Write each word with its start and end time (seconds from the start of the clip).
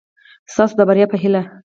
ستاسو 0.51 0.75
د 0.77 0.81
بري 0.87 1.03
په 1.11 1.17
هېله 1.21 1.41